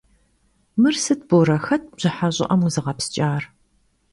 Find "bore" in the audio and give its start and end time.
1.29-1.57